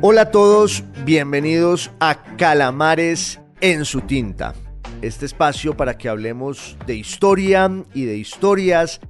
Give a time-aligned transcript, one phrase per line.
[0.00, 4.54] Hola a todos, bienvenidos a Calamares en su tinta.
[5.02, 9.00] Este espacio para que hablemos de historia y de historias,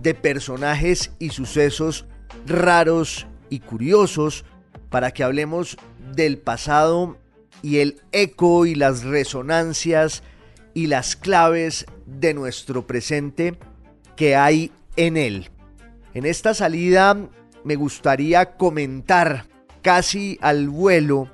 [0.00, 2.06] de personajes y sucesos
[2.46, 4.46] raros y curiosos,
[4.88, 5.76] para que hablemos
[6.14, 7.18] del pasado
[7.60, 10.22] y el eco y las resonancias
[10.72, 13.58] y las claves de nuestro presente
[14.16, 15.50] que hay en él.
[16.14, 17.18] En esta salida
[17.64, 19.44] me gustaría comentar
[19.88, 21.30] casi al vuelo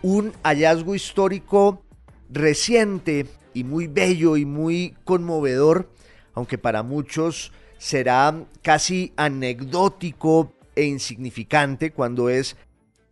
[0.00, 1.84] un hallazgo histórico
[2.30, 5.90] reciente y muy bello y muy conmovedor,
[6.32, 12.56] aunque para muchos será casi anecdótico e insignificante cuando es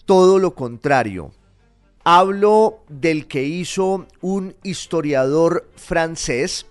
[0.06, 1.30] todo lo contrario.
[2.02, 6.64] Hablo del que hizo un historiador francés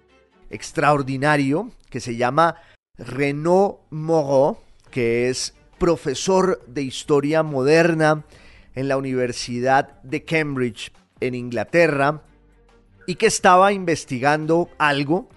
[0.50, 2.56] extraordinario que se llama
[2.98, 4.58] Renaud Moreau,
[4.90, 8.26] que es profesor de historia moderna
[8.76, 12.22] en la Universidad de Cambridge, en Inglaterra,
[13.08, 15.30] y que estaba investigando algo.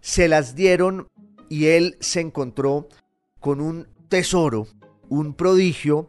[0.00, 1.08] se las dieron
[1.48, 2.88] y él se encontró
[3.40, 4.66] con un tesoro,
[5.08, 6.08] un prodigio,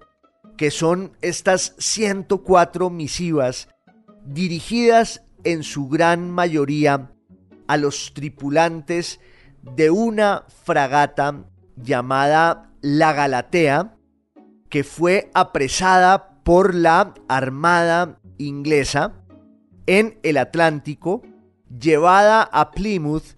[0.58, 3.70] que son estas 104 misivas
[4.26, 7.12] dirigidas en su gran mayoría
[7.68, 9.20] a los tripulantes
[9.62, 11.46] de una fragata
[11.76, 13.96] llamada La Galatea,
[14.70, 19.14] que fue apresada por la Armada inglesa
[19.88, 21.24] en el Atlántico,
[21.80, 23.36] llevada a Plymouth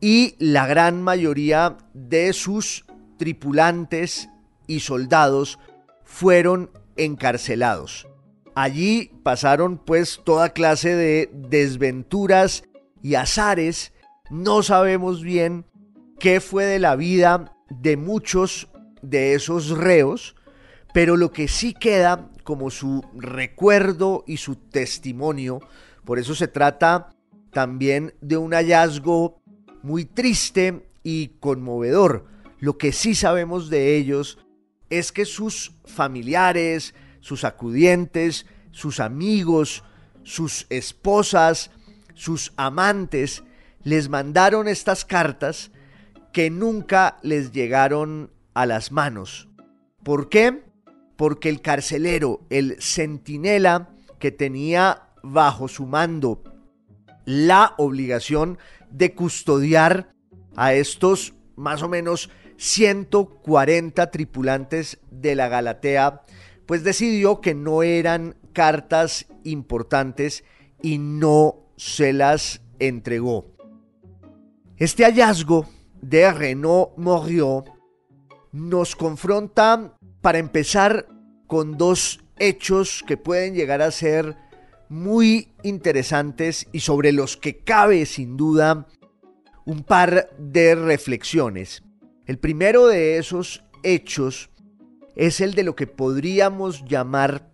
[0.00, 2.84] y la gran mayoría de sus
[3.18, 4.28] tripulantes
[4.66, 5.58] y soldados
[6.04, 8.06] fueron encarcelados.
[8.54, 12.64] Allí pasaron pues toda clase de desventuras
[13.02, 13.92] y azares.
[14.30, 15.66] No sabemos bien
[16.18, 18.68] qué fue de la vida de muchos
[19.02, 20.36] de esos reos,
[20.94, 25.60] pero lo que sí queda como su recuerdo y su testimonio
[26.06, 27.10] por eso se trata
[27.52, 29.42] también de un hallazgo
[29.82, 32.26] muy triste y conmovedor.
[32.60, 34.38] Lo que sí sabemos de ellos
[34.88, 39.82] es que sus familiares, sus acudientes, sus amigos,
[40.22, 41.72] sus esposas,
[42.14, 43.42] sus amantes,
[43.82, 45.72] les mandaron estas cartas
[46.32, 49.48] que nunca les llegaron a las manos.
[50.04, 50.62] ¿Por qué?
[51.16, 53.90] Porque el carcelero, el centinela
[54.20, 56.42] que tenía bajo su mando
[57.24, 58.58] la obligación
[58.90, 60.10] de custodiar
[60.54, 66.22] a estos más o menos 140 tripulantes de la Galatea,
[66.66, 70.44] pues decidió que no eran cartas importantes
[70.82, 73.54] y no se las entregó.
[74.76, 75.66] Este hallazgo
[76.00, 77.70] de Renaud Moriot
[78.52, 81.08] nos confronta, para empezar,
[81.46, 84.36] con dos hechos que pueden llegar a ser
[84.88, 88.86] muy interesantes y sobre los que cabe sin duda
[89.64, 91.82] un par de reflexiones.
[92.26, 94.50] El primero de esos hechos
[95.16, 97.50] es el de lo que podríamos llamar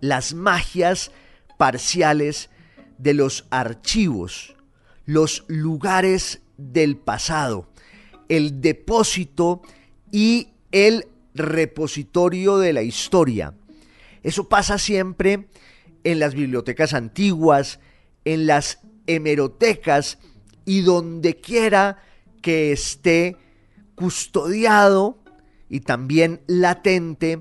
[0.00, 1.10] las magias
[1.58, 2.50] parciales
[2.98, 4.56] de los archivos,
[5.04, 7.68] los lugares del pasado,
[8.28, 9.62] el depósito
[10.10, 13.54] y el repositorio de la historia.
[14.22, 15.48] Eso pasa siempre
[16.04, 17.80] en las bibliotecas antiguas,
[18.24, 20.18] en las hemerotecas
[20.64, 21.98] y donde quiera
[22.40, 23.36] que esté
[23.94, 25.18] custodiado
[25.68, 27.38] y también latente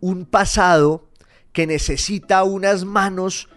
[0.00, 1.10] un pasado
[1.52, 3.48] que necesita unas manos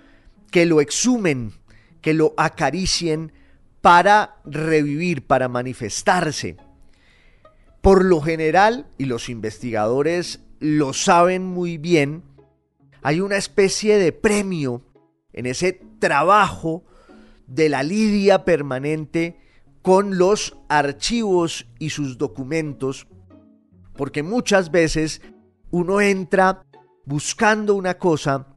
[0.52, 1.54] que lo exhumen,
[2.02, 3.32] que lo acaricien
[3.82, 6.58] para revivir, para manifestarse.
[7.82, 12.24] Por lo general, y los investigadores lo saben muy bien,
[13.02, 14.84] hay una especie de premio
[15.34, 16.84] en ese trabajo
[17.48, 19.38] de la lidia permanente
[19.82, 23.08] con los archivos y sus documentos,
[23.96, 25.22] porque muchas veces
[25.72, 26.66] uno entra
[27.06, 28.48] buscando una cosa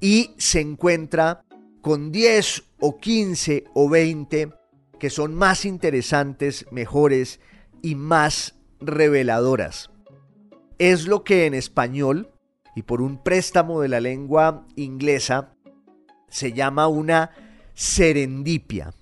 [0.00, 1.44] y se encuentra
[1.80, 4.52] con 10 o 15 o 20
[4.98, 7.40] que son más interesantes, mejores
[7.82, 9.90] y más reveladoras.
[10.78, 12.30] Es lo que en español,
[12.82, 15.54] por un préstamo de la lengua inglesa,
[16.28, 17.30] se llama una
[17.74, 18.94] serendipia,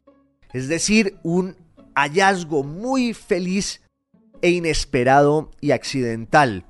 [0.53, 1.57] es decir, un
[1.95, 3.83] hallazgo muy feliz
[4.41, 6.65] e inesperado y accidental.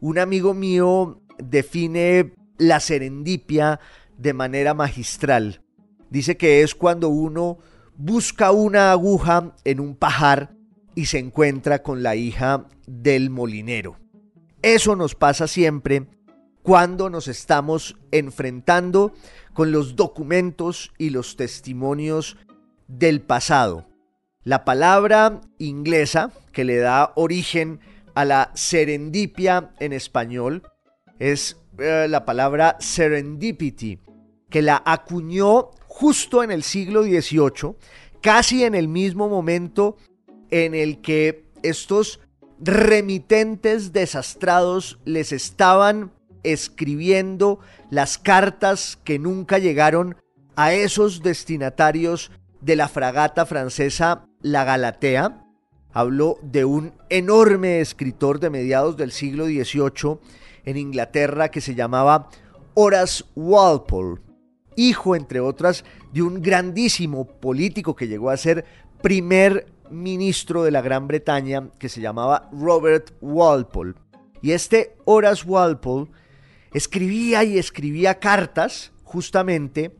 [0.00, 3.80] Un amigo mío define la serendipia
[4.16, 5.62] de manera magistral.
[6.10, 7.58] Dice que es cuando uno
[7.96, 10.56] busca una aguja en un pajar
[10.94, 13.96] y se encuentra con la hija del molinero.
[14.62, 16.06] Eso nos pasa siempre
[16.64, 19.12] cuando nos estamos enfrentando
[19.52, 22.38] con los documentos y los testimonios
[22.88, 23.86] del pasado.
[24.44, 27.80] La palabra inglesa que le da origen
[28.14, 30.62] a la serendipia en español
[31.18, 33.98] es eh, la palabra serendipity,
[34.48, 37.76] que la acuñó justo en el siglo XVIII,
[38.22, 39.98] casi en el mismo momento
[40.50, 42.20] en el que estos
[42.58, 46.10] remitentes desastrados les estaban
[46.44, 47.58] escribiendo
[47.90, 50.16] las cartas que nunca llegaron
[50.56, 52.30] a esos destinatarios
[52.60, 55.44] de la fragata francesa La Galatea.
[55.92, 60.18] Habló de un enorme escritor de mediados del siglo XVIII
[60.64, 62.28] en Inglaterra que se llamaba
[62.74, 64.20] Horace Walpole,
[64.76, 68.64] hijo, entre otras, de un grandísimo político que llegó a ser
[69.02, 73.94] primer ministro de la Gran Bretaña, que se llamaba Robert Walpole.
[74.42, 76.10] Y este Horace Walpole
[76.74, 79.96] escribía y escribía cartas justamente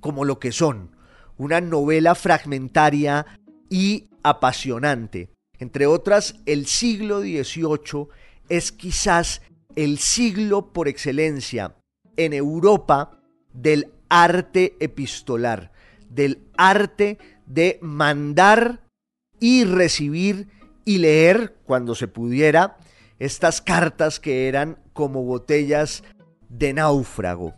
[0.00, 0.96] como lo que son,
[1.38, 3.24] una novela fragmentaria
[3.70, 5.30] y apasionante.
[5.58, 8.08] Entre otras, el siglo XVIII
[8.48, 9.42] es quizás
[9.76, 11.76] el siglo por excelencia
[12.16, 13.22] en Europa
[13.52, 15.72] del arte epistolar,
[16.10, 18.82] del arte de mandar
[19.38, 20.48] y recibir
[20.84, 22.76] y leer cuando se pudiera
[23.22, 26.02] estas cartas que eran como botellas
[26.48, 27.54] de náufrago.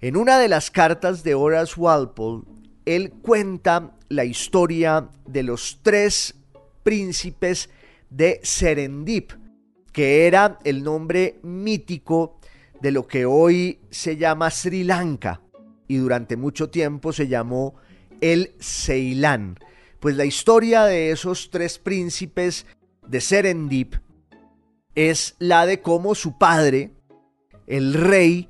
[0.00, 2.44] En una de las cartas de Horace Walpole,
[2.84, 6.36] él cuenta la historia de los tres
[6.84, 7.70] príncipes
[8.08, 9.32] de Serendip,
[9.92, 12.38] que era el nombre mítico
[12.80, 15.40] de lo que hoy se llama Sri Lanka
[15.88, 17.74] y durante mucho tiempo se llamó
[18.20, 19.58] el Ceilán.
[19.98, 22.64] Pues la historia de esos tres príncipes
[23.08, 23.96] de Serendip
[24.98, 26.90] es la de cómo su padre,
[27.68, 28.48] el rey,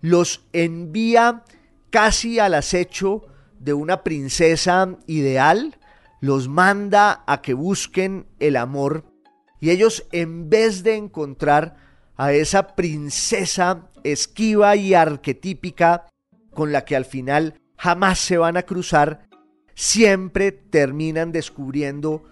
[0.00, 1.42] los envía
[1.90, 3.26] casi al acecho
[3.58, 5.76] de una princesa ideal,
[6.20, 9.06] los manda a que busquen el amor.
[9.58, 11.74] Y ellos en vez de encontrar
[12.16, 16.06] a esa princesa esquiva y arquetípica
[16.54, 19.28] con la que al final jamás se van a cruzar,
[19.74, 22.22] siempre terminan descubriendo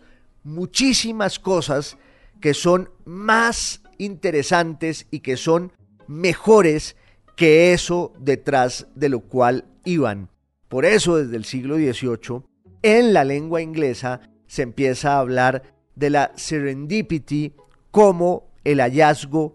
[0.45, 1.99] muchísimas cosas
[2.41, 5.73] que son más interesantes y que son
[6.07, 6.97] mejores
[7.37, 10.31] que eso detrás de lo cual iban.
[10.69, 12.43] Por eso desde el siglo XVIII,
[12.83, 17.55] en la lengua inglesa se empieza a hablar de la serendipity
[17.91, 19.55] como el hallazgo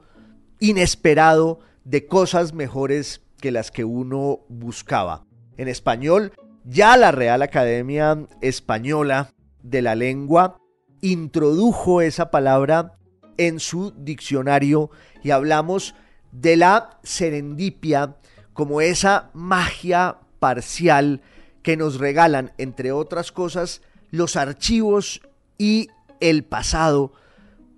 [0.59, 5.25] inesperado de cosas mejores que las que uno buscaba.
[5.57, 6.33] En español,
[6.63, 9.33] ya la Real Academia Española
[9.63, 10.61] de la Lengua
[11.01, 12.98] introdujo esa palabra
[13.38, 14.91] en su diccionario
[15.24, 15.96] y hablamos
[16.31, 18.15] de la serendipia
[18.53, 21.22] como esa magia parcial
[21.63, 25.22] que nos regalan, entre otras cosas, los archivos
[25.58, 25.89] y
[26.20, 27.13] el pasado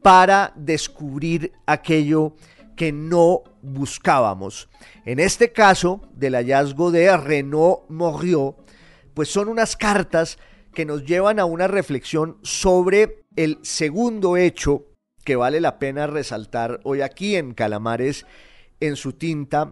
[0.02, 2.36] para descubrir aquello
[2.76, 4.70] que no buscábamos.
[5.06, 8.58] En este caso del hallazgo de Renaud Moriot,
[9.14, 10.38] pues son unas cartas
[10.74, 14.86] que nos llevan a una reflexión sobre el segundo hecho
[15.24, 18.26] que vale la pena resaltar hoy aquí en Calamares
[18.80, 19.72] en su tinta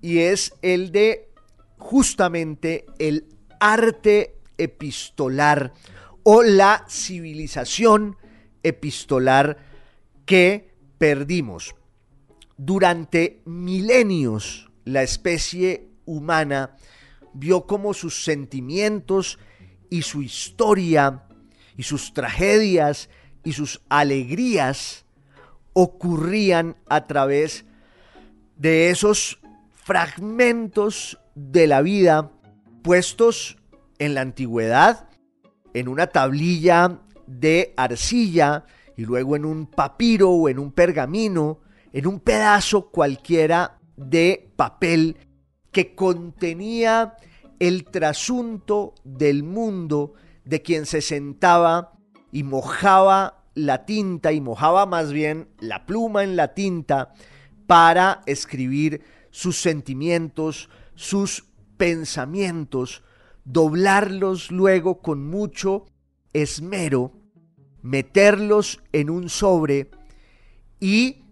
[0.00, 1.30] y es el de
[1.78, 3.26] justamente el
[3.58, 5.72] arte epistolar
[6.22, 8.16] o la civilización
[8.62, 9.58] epistolar
[10.24, 11.74] que perdimos.
[12.56, 16.76] Durante milenios la especie humana
[17.32, 19.38] vio como sus sentimientos
[19.94, 21.22] y su historia
[21.76, 23.08] y sus tragedias
[23.44, 25.04] y sus alegrías
[25.72, 27.64] ocurrían a través
[28.56, 29.38] de esos
[29.70, 32.32] fragmentos de la vida
[32.82, 33.56] puestos
[34.00, 35.08] en la antigüedad
[35.74, 36.98] en una tablilla
[37.28, 41.60] de arcilla y luego en un papiro o en un pergamino,
[41.92, 45.16] en un pedazo cualquiera de papel
[45.70, 47.16] que contenía
[47.68, 50.12] el trasunto del mundo
[50.44, 51.98] de quien se sentaba
[52.30, 57.14] y mojaba la tinta y mojaba más bien la pluma en la tinta
[57.66, 61.46] para escribir sus sentimientos, sus
[61.78, 63.02] pensamientos,
[63.46, 65.86] doblarlos luego con mucho
[66.34, 67.12] esmero,
[67.80, 69.90] meterlos en un sobre
[70.80, 71.24] y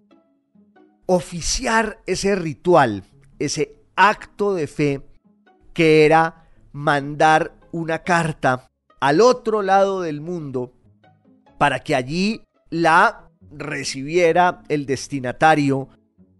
[1.05, 3.03] oficiar ese ritual,
[3.37, 5.12] ese acto de fe
[5.73, 10.73] que era mandar una carta al otro lado del mundo
[11.57, 15.89] para que allí la recibiera el destinatario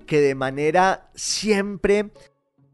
[0.06, 2.12] que de manera siempre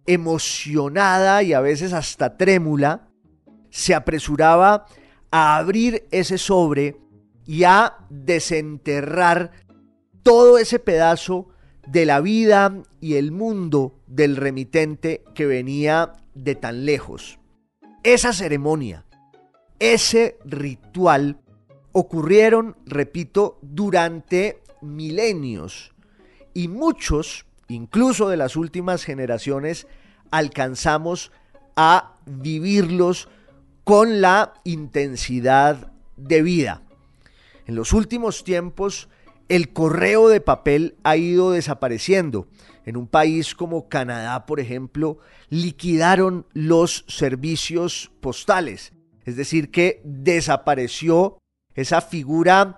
[0.06, 3.10] emocionada y a veces hasta trémula
[3.70, 4.86] se apresuraba
[5.32, 6.98] a abrir ese sobre
[7.46, 9.52] y a desenterrar
[10.24, 11.50] todo ese pedazo
[11.88, 17.40] de la vida y el mundo del remitente que venía de tan lejos.
[18.04, 19.06] Esa ceremonia,
[19.80, 21.40] ese ritual
[21.92, 25.94] ocurrieron, repito, durante milenios
[26.54, 29.88] y muchos, incluso de las últimas generaciones,
[30.32, 31.32] alcanzamos
[31.76, 33.28] a vivirlos
[33.84, 36.84] con la intensidad de vida.
[37.66, 39.10] En los últimos tiempos,
[39.48, 42.48] el correo de papel ha ido desapareciendo.
[42.90, 45.20] En un país como Canadá, por ejemplo,
[45.50, 48.94] liquidaron los servicios postales.
[49.26, 51.38] Es decir, que desapareció
[51.76, 52.78] esa figura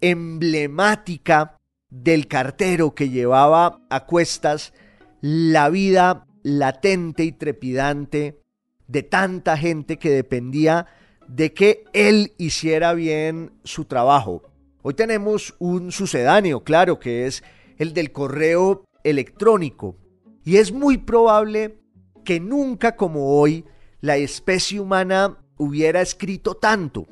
[0.00, 1.56] emblemática
[1.90, 4.74] del cartero que llevaba a cuestas
[5.20, 8.40] la vida latente y trepidante
[8.86, 10.86] de tanta gente que dependía
[11.26, 14.44] de que él hiciera bien su trabajo.
[14.82, 17.42] Hoy tenemos un sucedáneo, claro, que es
[17.76, 19.96] el del correo electrónico.
[20.44, 21.80] Y es muy probable
[22.24, 23.64] que nunca como hoy
[24.00, 27.06] la especie humana hubiera escrito tanto.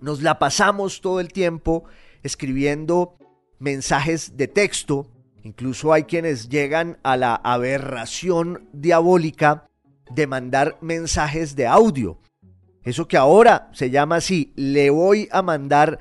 [0.00, 1.84] Nos la pasamos todo el tiempo
[2.22, 3.16] escribiendo
[3.58, 5.10] mensajes de texto.
[5.42, 9.68] Incluso hay quienes llegan a la aberración diabólica
[10.10, 12.18] de mandar mensajes de audio.
[12.82, 15.98] Eso que ahora se llama así, le voy a mandar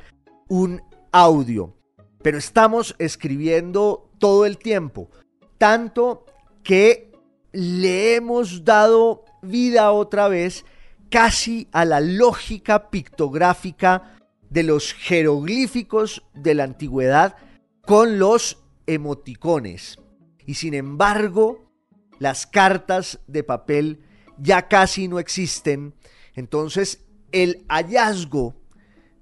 [0.50, 1.78] un audio.
[2.22, 5.10] Pero estamos escribiendo todo el tiempo,
[5.58, 6.26] tanto
[6.64, 7.12] que
[7.52, 10.64] le hemos dado vida otra vez
[11.10, 14.16] casi a la lógica pictográfica
[14.50, 17.36] de los jeroglíficos de la antigüedad
[17.82, 20.00] con los emoticones.
[20.46, 21.70] Y sin embargo,
[22.18, 24.06] las cartas de papel
[24.38, 25.96] ya casi no existen.
[26.34, 27.04] Entonces,
[27.34, 28.56] el hallazgo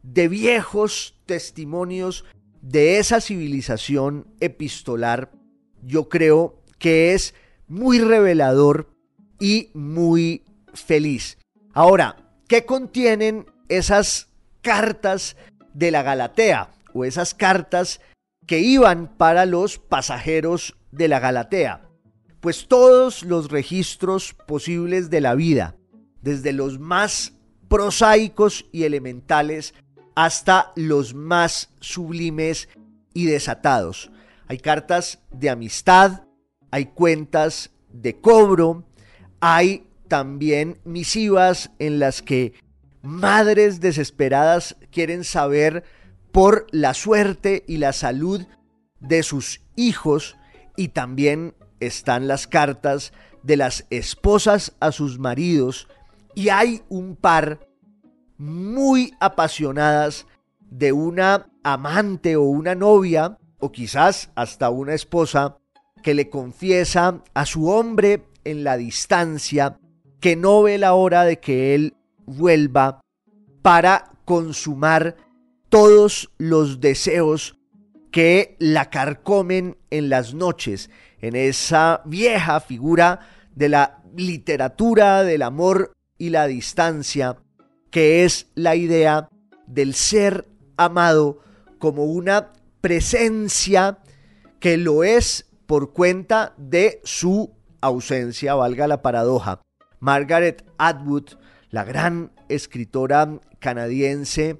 [0.03, 2.23] de viejos testimonios
[2.61, 5.31] de esa civilización epistolar,
[5.83, 7.33] yo creo que es
[7.67, 8.89] muy revelador
[9.39, 11.37] y muy feliz.
[11.73, 14.29] Ahora, ¿qué contienen esas
[14.61, 15.35] cartas
[15.73, 18.01] de la Galatea o esas cartas
[18.45, 21.87] que iban para los pasajeros de la Galatea?
[22.39, 25.75] Pues todos los registros posibles de la vida,
[26.21, 27.33] desde los más
[27.67, 29.73] prosaicos y elementales
[30.15, 32.69] hasta los más sublimes
[33.13, 34.11] y desatados.
[34.47, 36.23] Hay cartas de amistad,
[36.71, 38.85] hay cuentas de cobro,
[39.39, 42.53] hay también misivas en las que
[43.01, 45.83] madres desesperadas quieren saber
[46.31, 48.45] por la suerte y la salud
[48.99, 50.37] de sus hijos
[50.77, 53.11] y también están las cartas
[53.43, 55.87] de las esposas a sus maridos
[56.35, 57.67] y hay un par
[58.41, 60.25] muy apasionadas
[60.71, 65.57] de una amante o una novia o quizás hasta una esposa
[66.01, 69.77] que le confiesa a su hombre en la distancia
[70.19, 71.93] que no ve la hora de que él
[72.25, 73.01] vuelva
[73.61, 75.17] para consumar
[75.69, 77.59] todos los deseos
[78.11, 80.89] que la carcomen en las noches,
[81.21, 83.19] en esa vieja figura
[83.53, 87.37] de la literatura del amor y la distancia
[87.91, 89.29] que es la idea
[89.67, 91.39] del ser amado
[91.77, 93.99] como una presencia
[94.59, 99.61] que lo es por cuenta de su ausencia, valga la paradoja.
[99.99, 101.29] Margaret Atwood,
[101.69, 104.59] la gran escritora canadiense,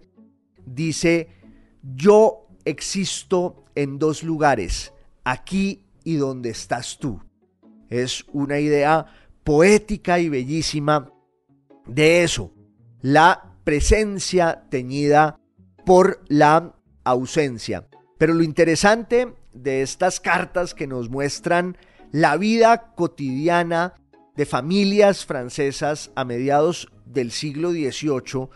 [0.65, 1.29] dice,
[1.95, 7.21] yo existo en dos lugares, aquí y donde estás tú.
[7.89, 9.05] Es una idea
[9.43, 11.11] poética y bellísima
[11.85, 12.53] de eso,
[13.01, 15.39] la presencia teñida
[15.86, 17.88] por la ausencia.
[18.17, 21.77] Pero lo interesante de estas cartas que nos muestran
[22.12, 23.96] la vida cotidiana
[24.36, 28.50] de familias francesas a mediados del siglo XVIII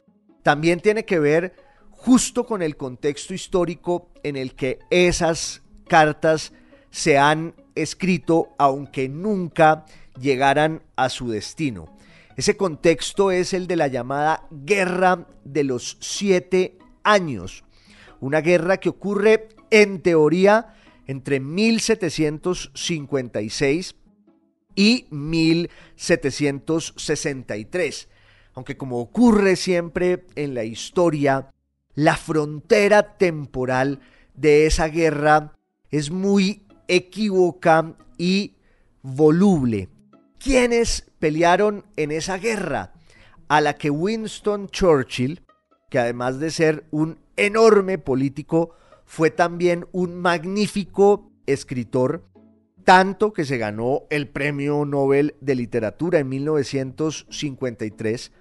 [0.44, 1.56] también tiene que ver
[1.90, 6.54] justo con el contexto histórico en el que esas cartas
[6.92, 9.86] se han escrito, aunque nunca
[10.20, 11.95] llegaran a su destino.
[12.36, 17.64] Ese contexto es el de la llamada Guerra de los Siete Años,
[18.20, 20.76] una guerra que ocurre en teoría
[21.08, 23.96] entre 1756
[24.76, 28.10] y 1763.
[28.54, 31.50] Aunque como ocurre siempre en la historia,
[31.94, 34.02] la frontera temporal
[34.34, 35.54] de esa guerra
[35.90, 38.56] es muy equívoca y
[39.02, 39.95] voluble.
[40.40, 42.94] ¿Quiénes pelearon en esa guerra?
[43.48, 45.42] A la que Winston Churchill,
[45.90, 48.76] que además de ser un enorme político,
[49.06, 52.24] fue también un magnífico escritor,
[52.84, 58.32] tanto que se ganó el Premio Nobel de Literatura en 1953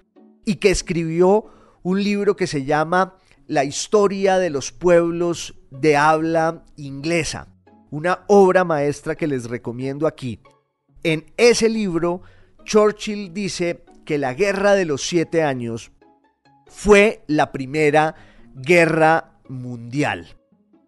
[0.45, 1.45] y que escribió
[1.83, 7.47] un libro que se llama La historia de los pueblos de habla inglesa,
[7.91, 10.39] una obra maestra que les recomiendo aquí.
[11.05, 12.23] En ese libro,
[12.63, 15.91] Churchill dice que la Guerra de los Siete Años
[16.65, 18.15] fue la primera
[18.55, 20.35] guerra mundial.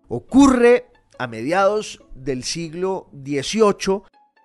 [0.07, 0.87] Ocurre
[1.19, 4.01] a mediados del siglo XVIII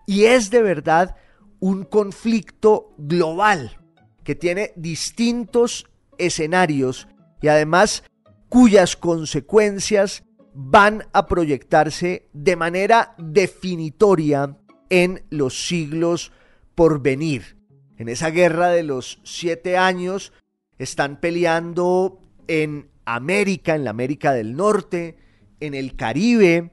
[0.06, 1.16] y es de verdad
[1.58, 3.80] un conflicto global
[4.24, 5.86] que tiene distintos
[6.18, 7.08] escenarios
[7.40, 8.04] y además
[8.50, 14.58] cuyas consecuencias van a proyectarse de manera definitoria
[14.90, 16.32] en los siglos
[16.74, 17.56] por venir.
[17.96, 20.32] En esa guerra de los siete años
[20.78, 25.16] están peleando en América, en la América del Norte,
[25.60, 26.72] en el Caribe,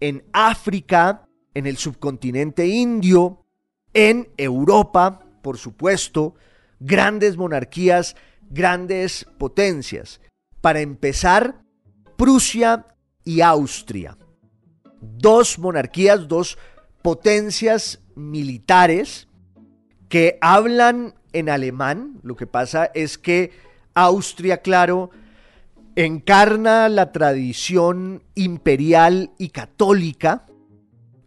[0.00, 3.46] en África, en el subcontinente indio,
[3.94, 6.34] en Europa, por supuesto,
[6.80, 8.16] grandes monarquías,
[8.50, 10.20] grandes potencias.
[10.60, 11.62] Para empezar,
[12.16, 12.86] Prusia
[13.24, 14.18] y Austria.
[15.00, 16.58] Dos monarquías, dos
[17.06, 19.28] potencias militares
[20.08, 22.18] que hablan en alemán.
[22.24, 23.52] Lo que pasa es que
[23.94, 25.10] Austria, claro,
[25.94, 30.46] encarna la tradición imperial y católica,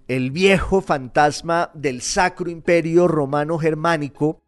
[0.09, 4.41] el viejo fantasma del Sacro Imperio Romano Germánico,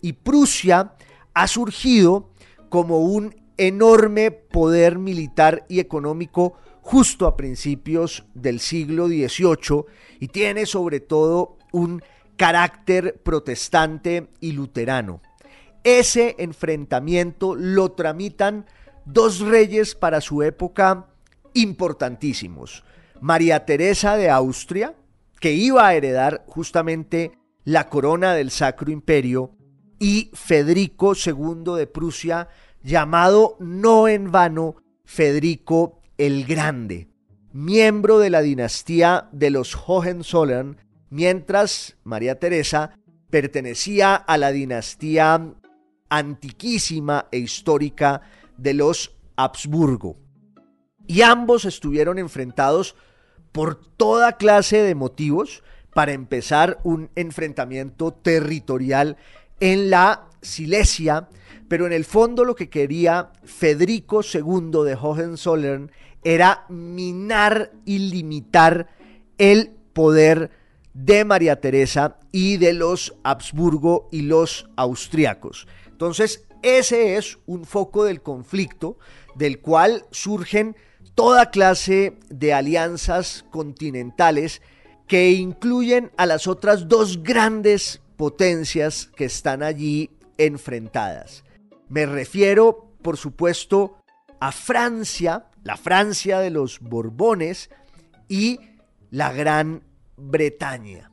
[0.00, 0.94] y Prusia
[1.34, 2.30] ha surgido
[2.70, 6.54] como un enorme poder militar y económico
[6.90, 9.84] justo a principios del siglo XVIII
[10.18, 12.02] y tiene sobre todo un
[12.36, 15.22] carácter protestante y luterano.
[15.84, 18.66] Ese enfrentamiento lo tramitan
[19.04, 21.06] dos reyes para su época
[21.54, 22.82] importantísimos.
[23.20, 24.96] María Teresa de Austria,
[25.38, 29.52] que iba a heredar justamente la corona del Sacro Imperio,
[30.00, 32.48] y Federico II de Prusia,
[32.82, 34.74] llamado no en vano
[35.04, 37.08] Federico el Grande,
[37.50, 40.76] miembro de la dinastía de los Hohenzollern,
[41.08, 42.98] mientras María Teresa
[43.30, 45.54] pertenecía a la dinastía
[46.10, 48.20] antiquísima e histórica
[48.58, 50.18] de los Habsburgo.
[51.06, 52.96] Y ambos estuvieron enfrentados
[53.50, 55.62] por toda clase de motivos
[55.94, 59.16] para empezar un enfrentamiento territorial
[59.58, 61.30] en la Silesia,
[61.66, 65.90] pero en el fondo lo que quería Federico II de Hohenzollern
[66.22, 68.88] era minar y limitar
[69.38, 70.50] el poder
[70.94, 75.66] de María Teresa y de los Habsburgo y los austriacos.
[75.88, 78.98] Entonces, ese es un foco del conflicto
[79.34, 80.76] del cual surgen
[81.14, 84.62] toda clase de alianzas continentales
[85.06, 91.44] que incluyen a las otras dos grandes potencias que están allí enfrentadas.
[91.88, 93.98] Me refiero, por supuesto,
[94.38, 97.70] a Francia, la Francia de los Borbones
[98.28, 98.60] y
[99.10, 99.82] la Gran
[100.16, 101.10] Bretaña.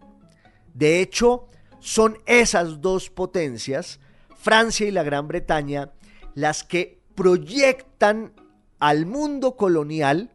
[0.74, 1.48] De hecho,
[1.80, 4.00] son esas dos potencias
[4.36, 5.92] Francia y la Gran Bretaña
[6.36, 8.34] las que proyectan
[8.80, 10.32] al mundo colonial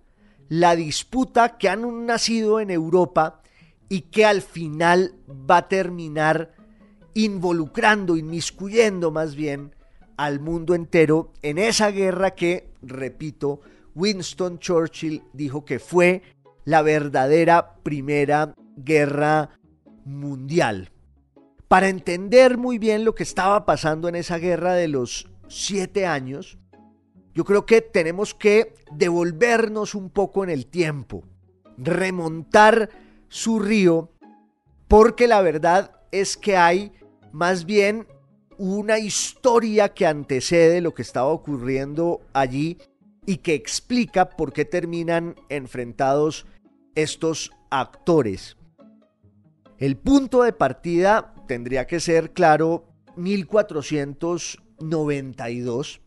[0.49, 3.41] la disputa que han nacido en Europa
[3.89, 6.55] y que al final va a terminar
[7.15, 9.75] involucrando, inmiscuyendo más bien
[10.17, 13.61] al mundo entero en esa guerra que, repito,
[13.95, 16.23] Winston Churchill dijo que fue
[16.65, 19.51] la verdadera primera guerra
[20.05, 20.91] mundial.
[21.69, 26.59] Para entender muy bien lo que estaba pasando en esa guerra de los siete años,
[27.35, 31.25] yo creo que tenemos que devolvernos un poco en el tiempo,
[31.79, 32.91] remontar
[33.29, 34.11] su río,
[34.87, 36.93] porque la verdad es que hay
[37.33, 38.07] más bien
[38.59, 42.79] una historia que antecede lo que estaba ocurriendo allí
[43.25, 46.45] y que explica por qué terminan enfrentados
[46.95, 48.57] estos actores.
[49.79, 56.01] El punto de partida tendría que ser, claro, 1492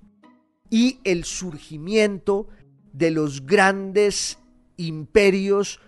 [0.70, 2.50] y el surgimiento
[2.94, 4.40] de los grandes
[4.78, 5.80] imperios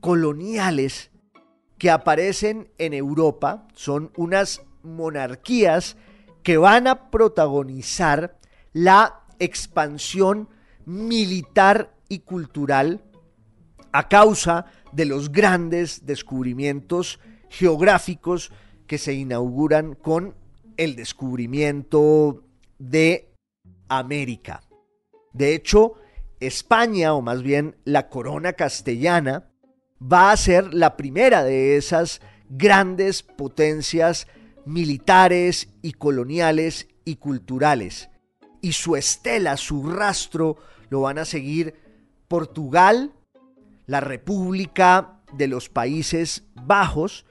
[0.00, 1.10] coloniales
[1.78, 3.66] que aparecen en Europa.
[3.74, 5.96] Son unas monarquías
[6.42, 8.38] que van a protagonizar
[8.72, 10.48] la expansión
[10.88, 13.04] militar y cultural
[13.92, 17.20] a causa de los grandes descubrimientos
[17.50, 18.50] geográficos
[18.86, 20.34] que se inauguran con
[20.78, 22.42] el descubrimiento
[22.78, 23.34] de
[23.88, 24.62] América.
[25.34, 25.94] De hecho,
[26.40, 29.50] España, o más bien la corona castellana,
[30.00, 34.26] va a ser la primera de esas grandes potencias
[34.64, 38.08] militares y coloniales y culturales.
[38.62, 40.56] Y su estela, su rastro,
[40.90, 41.74] lo van a seguir
[42.28, 43.12] Portugal,
[43.86, 47.26] la República de los Países Bajos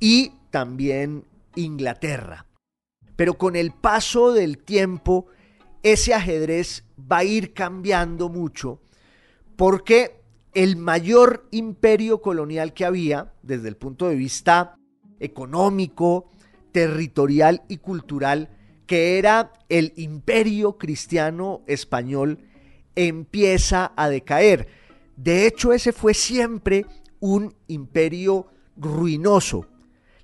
[0.00, 2.46] y también Inglaterra.
[3.16, 5.26] Pero con el paso del tiempo,
[5.82, 8.80] ese ajedrez va a ir cambiando mucho
[9.56, 10.20] porque
[10.54, 14.76] el mayor imperio colonial que había, desde el punto de vista
[15.20, 16.30] económico,
[16.72, 18.50] territorial y cultural,
[18.86, 22.38] que era el imperio cristiano español,
[22.96, 24.66] empieza a decaer.
[25.16, 26.86] De hecho, ese fue siempre
[27.20, 29.68] un imperio ruinoso.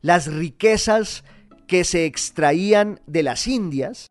[0.00, 1.24] Las riquezas
[1.66, 4.08] que se extraían de las Indias,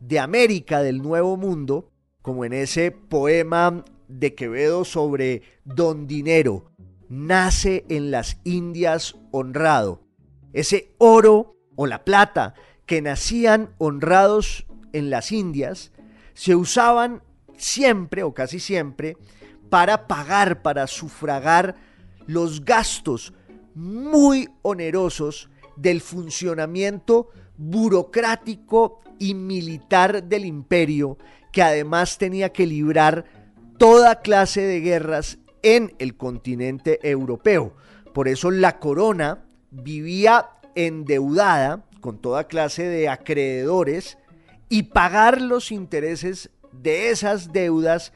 [0.00, 1.90] de América del Nuevo Mundo,
[2.22, 6.70] como en ese poema de Quevedo sobre Don Dinero,
[7.08, 10.02] nace en las Indias honrado.
[10.52, 12.54] Ese oro o la plata
[12.86, 15.92] que nacían honrados en las Indias
[16.34, 17.22] se usaban
[17.62, 19.16] siempre o casi siempre
[19.70, 21.76] para pagar, para sufragar
[22.26, 23.32] los gastos
[23.74, 31.16] muy onerosos del funcionamiento burocrático y militar del imperio,
[31.52, 33.24] que además tenía que librar
[33.78, 37.74] toda clase de guerras en el continente europeo.
[38.12, 44.18] Por eso la corona vivía endeudada con toda clase de acreedores
[44.68, 48.12] y pagar los intereses de esas deudas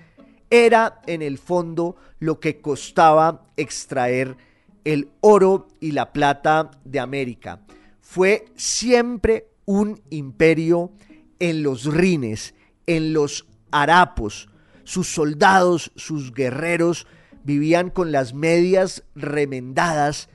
[0.50, 4.36] era en el fondo lo que costaba extraer
[4.84, 7.60] el oro y la plata de América.
[8.00, 10.92] Fue siempre un imperio
[11.38, 12.54] en los rines,
[12.86, 14.48] en los harapos.
[14.84, 17.06] Sus soldados, sus guerreros
[17.42, 20.28] vivían con las medias remendadas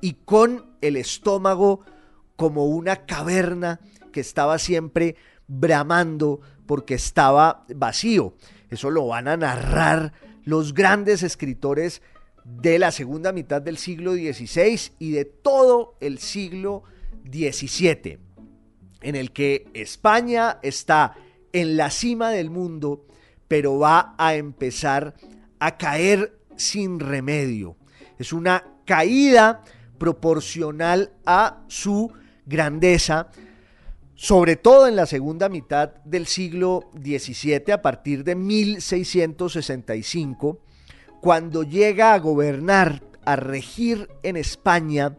[0.00, 1.80] y con el estómago
[2.36, 3.80] como una caverna
[4.12, 5.16] que estaba siempre
[5.48, 8.34] bramando porque estaba vacío.
[8.70, 10.12] Eso lo van a narrar
[10.44, 12.02] los grandes escritores
[12.44, 16.84] de la segunda mitad del siglo XVI y de todo el siglo
[17.24, 18.18] XVII,
[19.02, 21.16] en el que España está
[21.52, 23.06] en la cima del mundo,
[23.48, 25.14] pero va a empezar
[25.58, 27.76] a caer sin remedio.
[28.18, 29.64] Es una caída
[29.98, 32.12] proporcional a su
[32.44, 33.30] grandeza
[34.16, 40.58] sobre todo en la segunda mitad del siglo XVII, a partir de 1665,
[41.20, 45.18] cuando llega a gobernar, a regir en España,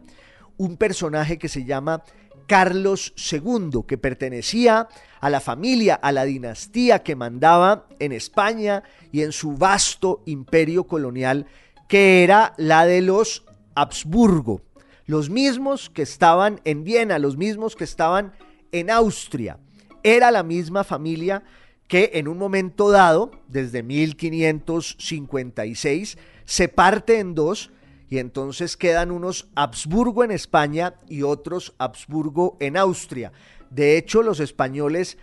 [0.56, 2.02] un personaje que se llama
[2.48, 4.88] Carlos II, que pertenecía
[5.20, 8.82] a la familia, a la dinastía que mandaba en España
[9.12, 11.46] y en su vasto imperio colonial,
[11.88, 13.44] que era la de los
[13.76, 14.62] Habsburgo,
[15.06, 18.47] los mismos que estaban en Viena, los mismos que estaban en
[18.90, 19.58] Austria.
[20.02, 21.42] Era la misma familia
[21.88, 27.72] que en un momento dado, desde 1556, se parte en dos
[28.10, 33.32] y entonces quedan unos Habsburgo en España y otros Habsburgo en Austria.
[33.70, 35.18] De hecho, los españoles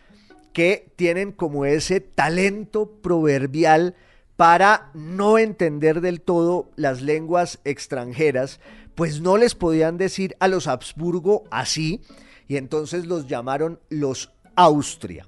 [0.54, 3.96] que tienen como ese talento proverbial
[4.36, 8.60] para no entender del todo las lenguas extranjeras,
[8.96, 12.02] pues no les podían decir a los Habsburgo así,
[12.48, 15.28] y entonces los llamaron los Austria.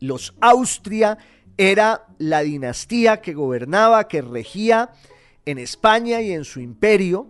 [0.00, 1.18] Los Austria
[1.56, 4.90] era la dinastía que gobernaba, que regía
[5.44, 7.28] en España y en su imperio,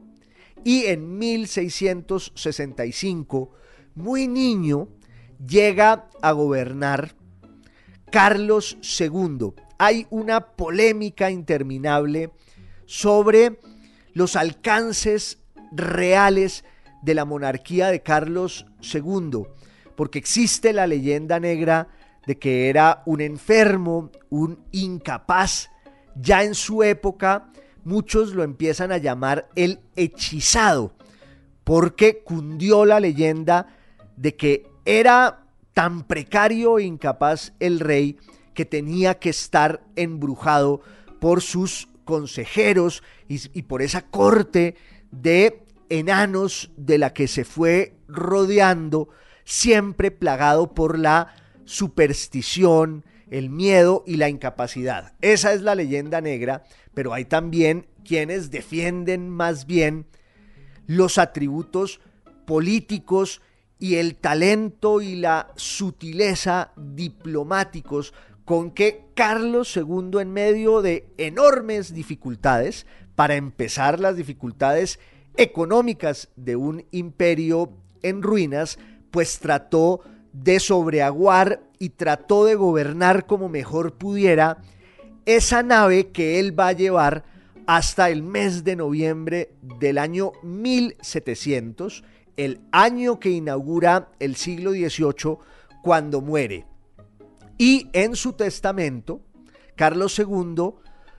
[0.65, 3.53] y en 1665,
[3.95, 4.89] muy niño,
[5.47, 7.15] llega a gobernar
[8.11, 9.53] Carlos II.
[9.79, 12.31] Hay una polémica interminable
[12.87, 13.61] sobre
[14.13, 15.39] los alcances
[15.71, 16.65] reales
[17.07, 19.45] de la monarquía de Carlos II,
[19.95, 21.89] porque existe la leyenda negra
[22.27, 25.71] de que era un enfermo, un incapaz.
[26.17, 27.53] Ya en su época
[27.85, 30.95] muchos lo empiezan a llamar el hechizado,
[31.63, 33.69] porque cundió la leyenda
[34.17, 38.19] de que era tan precario e incapaz el rey
[38.53, 40.81] que tenía que estar embrujado
[41.21, 44.75] por sus consejeros y, y por esa corte
[45.13, 49.09] de enanos de la que se fue rodeando,
[49.45, 55.15] siempre plagado por la superstición, el miedo y la incapacidad.
[55.21, 60.07] Esa es la leyenda negra, pero hay también quienes defienden más bien
[60.87, 62.01] los atributos
[62.47, 63.43] políticos
[63.79, 71.93] y el talento y la sutileza diplomáticos con que Carlos II en medio de enormes
[71.93, 75.01] dificultades, para empezar las dificultades
[75.37, 77.71] económicas de un imperio
[78.03, 78.79] en ruinas,
[79.11, 80.01] pues trató
[80.33, 84.59] de sobreaguar y trató de gobernar como mejor pudiera
[85.25, 87.25] esa nave que él va a llevar
[87.67, 92.05] hasta el mes de noviembre del año 1700,
[92.37, 95.39] el año que inaugura el siglo XVIII
[95.83, 96.65] cuando muere.
[97.59, 99.21] Y en su testamento,
[99.75, 100.75] Carlos II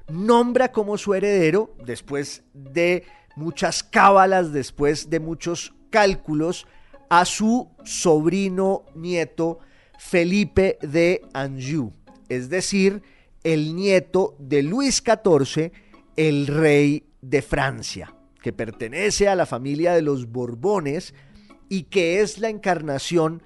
[0.10, 3.04] nombra como su heredero, después de
[3.38, 6.68] muchas cábalas, después de muchos cálculos,
[7.10, 9.60] a su sobrino nieto
[9.98, 11.94] Felipe de Anjou,
[12.28, 13.02] es decir,
[13.44, 15.72] el nieto de Luis XIV,
[16.18, 21.14] el rey de Francia, que pertenece a la familia de los Borbones
[21.70, 23.44] y que es la encarnación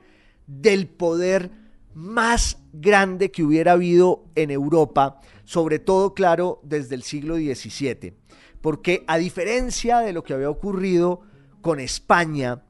[0.48, 1.52] del poder
[1.94, 8.14] más grande que hubiera habido en Europa, sobre todo, claro, desde el siglo XVII.
[8.62, 11.22] Porque a diferencia de lo que había ocurrido
[11.62, 12.64] con España,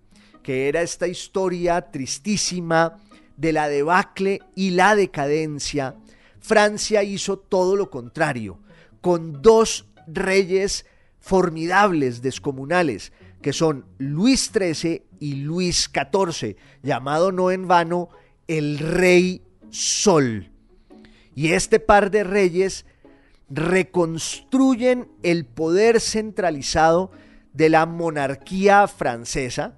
[0.44, 2.98] que era esta historia tristísima
[3.38, 5.96] de la debacle y la decadencia,
[6.40, 8.60] Francia hizo todo lo contrario,
[9.00, 10.86] con dos reyes
[11.20, 18.10] formidables, descomunales, que son Luis XIII y Luis XIV, llamado no en vano
[18.48, 20.52] el Rey Sol.
[21.36, 22.86] Y este par de reyes
[23.52, 27.12] reconstruyen el poder centralizado
[27.54, 29.78] de la monarquía francesa,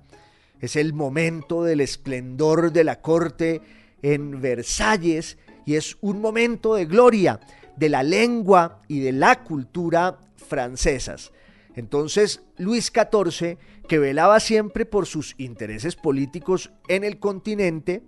[0.59, 3.62] es el momento del esplendor de la corte
[4.01, 7.39] en Versalles y es un momento de gloria
[7.75, 11.31] de la lengua y de la cultura francesas.
[11.75, 13.57] Entonces, Luis XIV,
[13.88, 18.03] que velaba siempre por sus intereses políticos en el continente,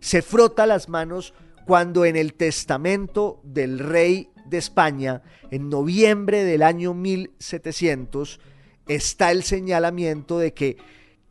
[0.00, 1.34] se frota las manos
[1.66, 8.40] cuando en el testamento del rey de España, en noviembre del año 1700,
[8.86, 10.76] está el señalamiento de que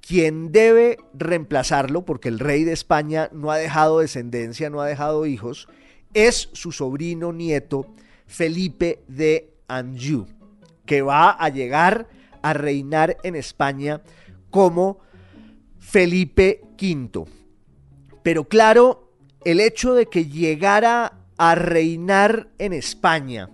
[0.01, 5.25] quien debe reemplazarlo, porque el rey de España no ha dejado descendencia, no ha dejado
[5.25, 5.67] hijos,
[6.13, 7.87] es su sobrino nieto
[8.25, 10.27] Felipe de Anjou,
[10.85, 12.07] que va a llegar
[12.41, 14.01] a reinar en España
[14.49, 14.99] como
[15.79, 17.25] Felipe V.
[18.21, 19.11] Pero claro,
[19.45, 23.49] el hecho de que llegara a reinar en España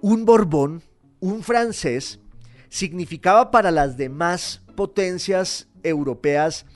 [0.00, 0.82] un Borbón,
[1.20, 2.18] un francés,
[2.68, 6.66] significaba para las demás potencias europeas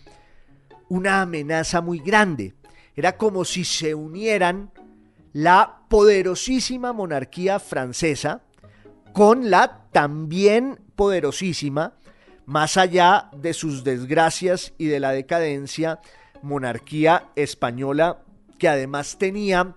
[0.88, 2.55] una amenaza muy grande.
[2.95, 4.71] Era como si se unieran
[5.33, 8.42] la poderosísima monarquía francesa
[9.12, 11.95] con la también poderosísima,
[12.45, 16.01] más allá de sus desgracias y de la decadencia,
[16.42, 18.23] monarquía española,
[18.59, 19.75] que además tenía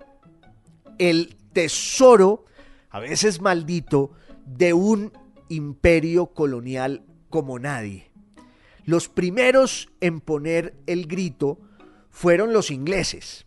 [0.98, 2.46] el tesoro,
[2.90, 4.12] a veces maldito,
[4.46, 5.12] de un
[5.50, 8.10] imperio colonial como nadie.
[8.86, 11.60] Los primeros en poner el grito
[12.10, 13.46] fueron los ingleses.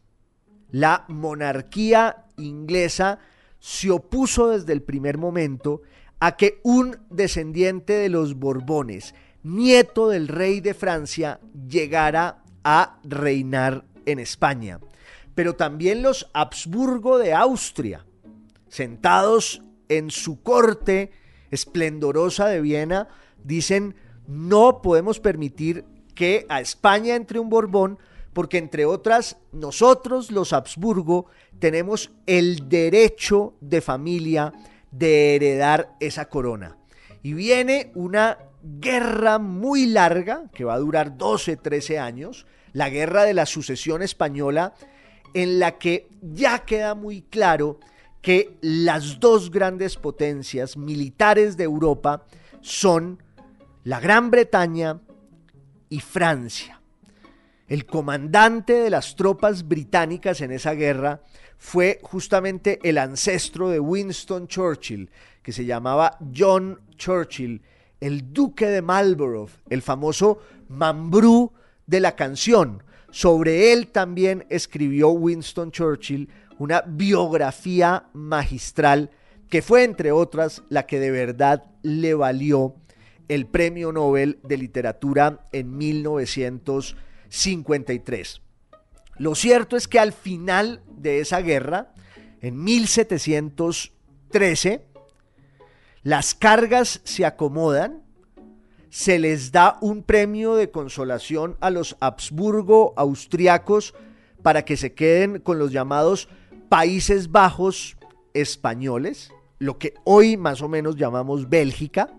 [0.71, 3.19] La monarquía inglesa
[3.59, 5.83] se opuso desde el primer momento
[6.21, 13.85] a que un descendiente de los Borbones, nieto del rey de Francia, llegara a reinar
[14.07, 14.79] en España.
[15.35, 18.05] Pero también los Habsburgo de Austria,
[18.69, 21.13] sentados en su corte
[21.51, 23.09] esplendorosa de Viena,
[23.45, 23.95] dicen,
[24.27, 27.99] no podemos permitir que a España entre un Borbón,
[28.33, 31.27] porque entre otras, nosotros los Habsburgo
[31.59, 34.53] tenemos el derecho de familia
[34.91, 36.79] de heredar esa corona.
[37.23, 43.25] Y viene una guerra muy larga, que va a durar 12, 13 años, la guerra
[43.25, 44.75] de la sucesión española,
[45.35, 47.79] en la que ya queda muy claro
[48.21, 52.25] que las dos grandes potencias militares de Europa
[52.61, 53.23] son
[53.85, 55.01] la Gran Bretaña
[55.89, 56.81] y Francia.
[57.67, 61.23] El comandante de las tropas británicas en esa guerra
[61.59, 65.11] fue justamente el ancestro de Winston Churchill,
[65.43, 67.63] que se llamaba John Churchill,
[68.01, 71.53] el duque de Marlborough, el famoso Mambrú
[71.87, 72.83] de la canción.
[73.13, 79.11] Sobre él también escribió Winston Churchill una biografía magistral
[79.51, 82.75] que fue, entre otras, la que de verdad le valió
[83.29, 88.41] el Premio Nobel de Literatura en 1953.
[89.19, 91.93] Lo cierto es que al final de esa guerra,
[92.41, 94.87] en 1713,
[96.03, 98.02] las cargas se acomodan,
[98.93, 103.95] se les da un premio de consolación a los Habsburgo austriacos
[104.43, 106.29] para que se queden con los llamados
[106.69, 107.97] Países Bajos
[108.35, 112.15] españoles, lo que hoy más o menos llamamos Bélgica,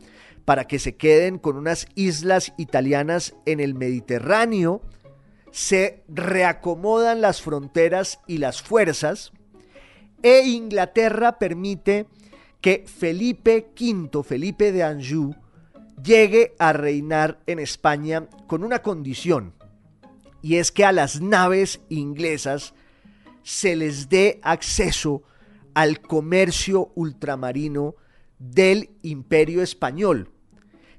[0.46, 4.82] para que se queden con unas islas italianas en el Mediterráneo,
[5.52, 9.32] se reacomodan las fronteras y las fuerzas,
[10.24, 12.08] e Inglaterra permite
[12.62, 15.36] que Felipe V, Felipe de Anjou,
[16.02, 19.54] llegue a reinar en España con una condición,
[20.42, 22.74] y es que a las naves inglesas
[23.44, 25.24] se les dé acceso
[25.74, 27.96] al comercio ultramarino
[28.40, 30.32] del imperio español,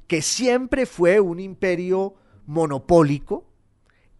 [0.07, 2.14] que siempre fue un imperio
[2.46, 3.50] monopólico,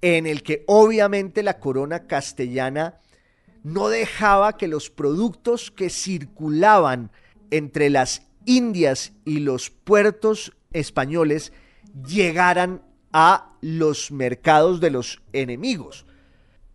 [0.01, 3.01] en el que obviamente la corona castellana
[3.63, 7.11] no dejaba que los productos que circulaban
[7.51, 11.53] entre las Indias y los puertos españoles
[12.07, 12.83] llegaran
[13.13, 16.05] a los mercados de los enemigos.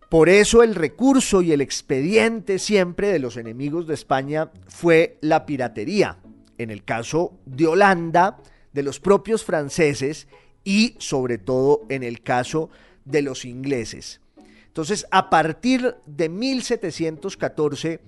[0.08, 5.46] Por eso el recurso y el expediente siempre de los enemigos de España fue la
[5.46, 6.18] piratería.
[6.58, 8.38] En el caso de Holanda,
[8.72, 10.26] de los propios franceses
[10.64, 12.70] y sobre todo en el caso
[13.04, 14.20] de los ingleses.
[14.66, 18.00] Entonces, a partir de 1714,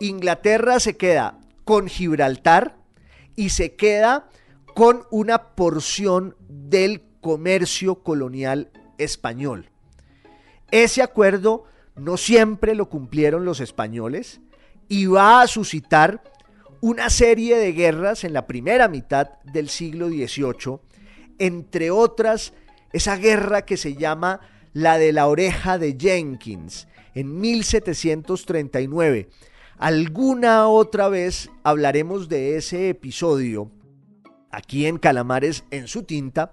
[0.00, 2.76] Inglaterra se queda con Gibraltar
[3.36, 4.28] y se queda
[4.74, 9.70] con una porción del comercio colonial español.
[10.70, 11.64] Ese acuerdo
[11.96, 14.40] no siempre lo cumplieron los españoles
[14.88, 16.22] y va a suscitar
[16.80, 20.78] una serie de guerras en la primera mitad del siglo XVIII,
[21.38, 22.54] entre otras
[22.92, 24.40] esa guerra que se llama
[24.72, 29.28] la de la oreja de Jenkins en 1739
[29.80, 33.70] Alguna otra vez hablaremos de ese episodio
[34.50, 36.52] aquí en Calamares en su tinta,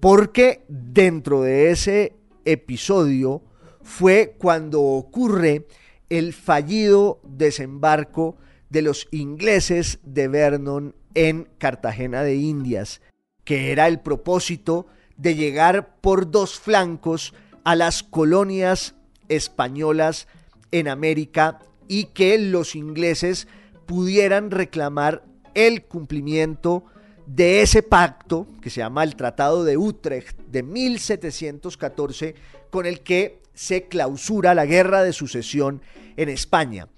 [0.00, 3.42] porque dentro de ese episodio
[3.82, 5.66] fue cuando ocurre
[6.08, 8.36] el fallido desembarco
[8.68, 13.00] de los ingleses de Vernon en Cartagena de Indias,
[13.44, 18.94] que era el propósito de llegar por dos flancos a las colonias
[19.28, 20.26] españolas
[20.70, 23.46] en América y que los ingleses
[23.86, 26.84] pudieran reclamar el cumplimiento
[27.34, 32.34] de ese pacto que se llama el Tratado de Utrecht de 1714
[32.70, 35.80] con el que se clausura la guerra de sucesión
[36.18, 36.88] en España.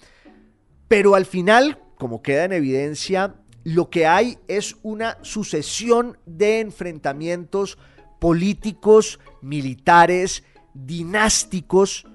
[0.89, 7.79] Pero al final, como queda en evidencia, lo que hay es una sucesión de enfrentamientos
[8.21, 10.43] políticos, militares,
[10.75, 12.07] dinásticos,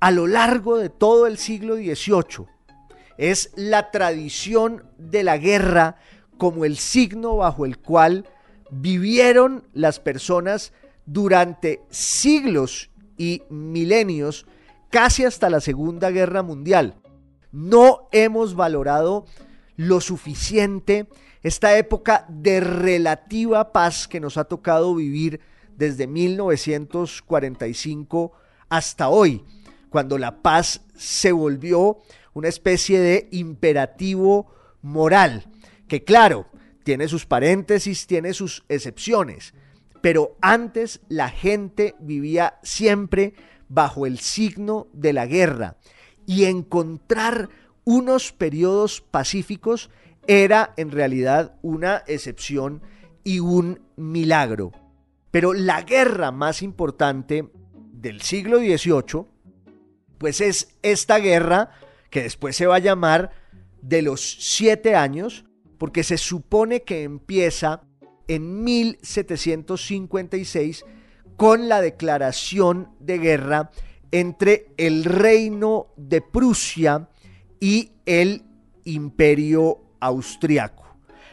[0.00, 2.46] a lo largo de todo el siglo XVIII.
[3.18, 5.96] Es la tradición de la guerra
[6.38, 8.26] como el signo bajo el cual
[8.70, 10.72] vivieron las personas
[11.06, 14.46] durante siglos y milenios,
[14.90, 16.96] casi hasta la Segunda Guerra Mundial.
[17.52, 19.24] No hemos valorado
[19.76, 21.08] lo suficiente
[21.42, 25.40] esta época de relativa paz que nos ha tocado vivir
[25.76, 28.32] desde 1945
[28.68, 29.42] hasta hoy
[29.90, 31.98] cuando la paz se volvió
[32.34, 35.46] una especie de imperativo moral,
[35.88, 36.46] que claro,
[36.84, 39.54] tiene sus paréntesis, tiene sus excepciones,
[40.00, 43.34] pero antes la gente vivía siempre
[43.68, 45.76] bajo el signo de la guerra
[46.26, 47.48] y encontrar
[47.84, 49.90] unos periodos pacíficos
[50.26, 52.82] era en realidad una excepción
[53.24, 54.72] y un milagro.
[55.30, 57.48] Pero la guerra más importante
[57.92, 59.26] del siglo XVIII,
[60.18, 61.70] pues es esta guerra
[62.10, 63.32] que después se va a llamar
[63.82, 65.44] de los siete años,
[65.78, 67.82] porque se supone que empieza
[68.28, 70.84] en 1756
[71.36, 73.70] con la declaración de guerra
[74.10, 77.08] entre el reino de Prusia
[77.60, 78.42] y el
[78.84, 80.84] imperio austriaco.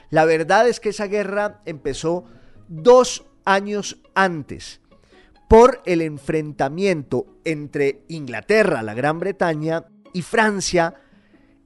[0.10, 2.26] La verdad es que esa guerra empezó
[2.68, 4.82] dos años antes
[5.48, 10.94] por el enfrentamiento entre Inglaterra, la Gran Bretaña, y Francia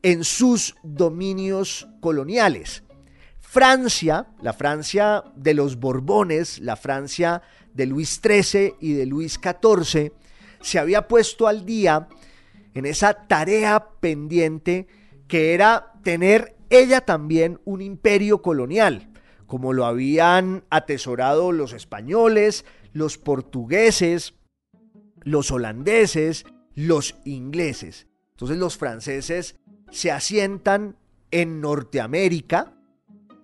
[0.03, 2.83] en sus dominios coloniales.
[3.39, 7.41] Francia, la Francia de los Borbones, la Francia
[7.73, 10.11] de Luis XIII y de Luis XIV,
[10.61, 12.07] se había puesto al día
[12.73, 14.87] en esa tarea pendiente
[15.27, 19.09] que era tener ella también un imperio colonial,
[19.45, 24.35] como lo habían atesorado los españoles, los portugueses,
[25.21, 26.45] los holandeses,
[26.75, 28.07] los ingleses.
[28.31, 29.55] Entonces los franceses
[29.91, 30.95] se asientan
[31.31, 32.73] en Norteamérica,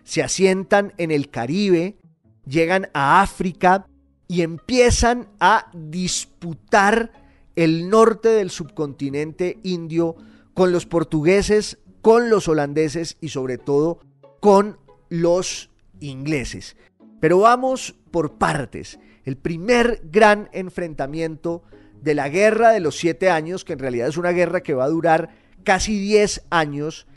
[0.03, 1.97] se asientan en el Caribe,
[2.45, 3.87] llegan a África
[4.27, 7.11] y empiezan a disputar
[7.55, 10.15] el norte del subcontinente indio
[10.53, 13.99] con los portugueses, con los holandeses y sobre todo
[14.39, 14.77] con
[15.09, 15.69] los
[15.99, 16.75] ingleses.
[17.19, 18.99] Pero vamos por partes.
[19.23, 21.63] El primer gran enfrentamiento
[22.01, 24.83] de la guerra de los siete años, que en realidad es una guerra que va
[24.83, 27.07] a durar casi diez años,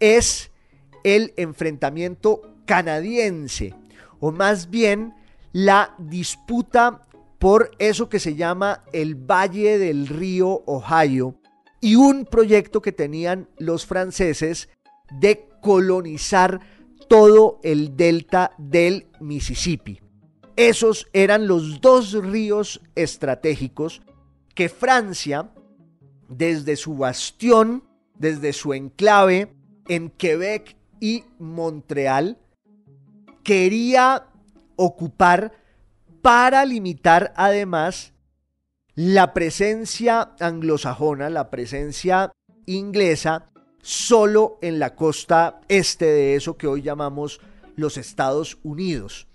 [0.00, 0.50] es
[1.04, 3.74] el enfrentamiento canadiense,
[4.20, 5.14] o más bien
[5.52, 7.02] la disputa
[7.38, 11.36] por eso que se llama el Valle del Río Ohio
[11.80, 14.68] y un proyecto que tenían los franceses
[15.20, 16.60] de colonizar
[17.08, 20.00] todo el delta del Mississippi.
[20.56, 24.02] Esos eran los dos ríos estratégicos
[24.54, 25.52] que Francia,
[26.28, 27.84] desde su bastión,
[28.18, 29.54] desde su enclave
[29.88, 32.38] en Quebec y Montreal,
[33.42, 34.26] quería
[34.76, 35.52] ocupar
[36.22, 38.12] para limitar además
[38.94, 42.32] la presencia anglosajona, la presencia
[42.66, 43.46] inglesa,
[43.80, 47.40] solo en la costa este de eso que hoy llamamos
[47.76, 49.28] los Estados Unidos.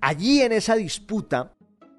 [0.00, 1.52] Allí en esa disputa,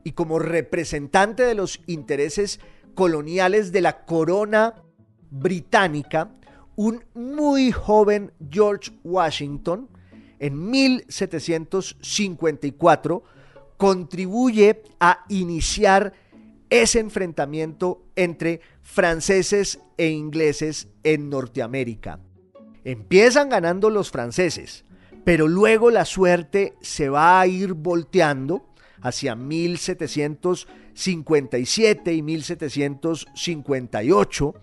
[0.03, 2.59] y como representante de los intereses
[2.95, 4.75] coloniales de la corona
[5.31, 6.29] británica,
[6.75, 9.89] un muy joven George Washington,
[10.39, 13.23] en 1754,
[13.77, 16.13] contribuye a iniciar
[16.69, 22.19] ese enfrentamiento entre franceses e ingleses en Norteamérica.
[22.83, 24.85] Empiezan ganando los franceses,
[25.23, 28.65] pero luego la suerte se va a ir volteando
[29.01, 34.53] hacia 1757 y 1758,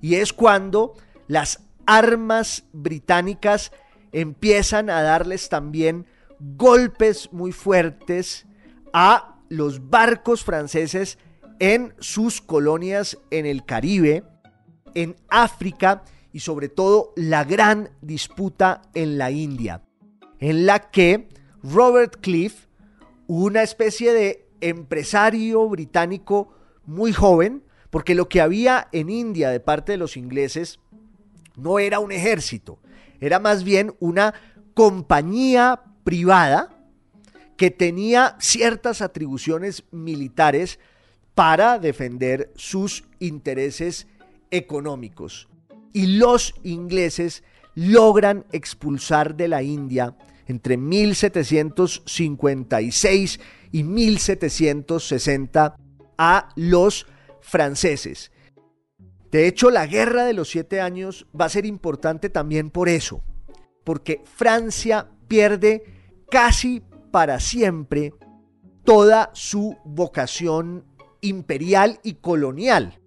[0.00, 0.94] y es cuando
[1.28, 3.72] las armas británicas
[4.12, 6.06] empiezan a darles también
[6.38, 8.46] golpes muy fuertes
[8.92, 11.18] a los barcos franceses
[11.58, 14.24] en sus colonias en el Caribe,
[14.94, 19.82] en África y sobre todo la gran disputa en la India,
[20.38, 21.28] en la que
[21.62, 22.66] Robert Cliff,
[23.26, 26.54] una especie de empresario británico
[26.86, 30.80] muy joven, porque lo que había en India de parte de los ingleses
[31.56, 32.78] no era un ejército,
[33.20, 34.32] era más bien una
[34.74, 36.70] compañía privada
[37.56, 40.78] que tenía ciertas atribuciones militares
[41.34, 44.06] para defender sus intereses
[44.50, 45.48] económicos.
[45.92, 47.42] Y los ingleses
[47.74, 50.16] logran expulsar de la India
[50.46, 53.40] entre 1756
[53.72, 55.76] y 1760
[56.18, 57.06] a los
[57.40, 58.32] franceses.
[59.30, 63.22] De hecho, la guerra de los siete años va a ser importante también por eso,
[63.84, 65.84] porque Francia pierde
[66.30, 68.12] casi para siempre
[68.84, 70.84] toda su vocación
[71.20, 73.00] imperial y colonial.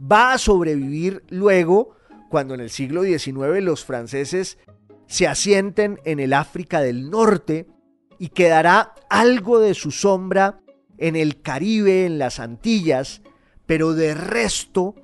[0.00, 1.94] Va a sobrevivir luego
[2.30, 4.58] cuando en el siglo XIX los franceses
[5.06, 7.66] se asienten en el África del Norte
[8.18, 10.60] y quedará algo de su sombra
[10.98, 13.22] en el Caribe, en las Antillas,
[13.70, 14.96] pero de resto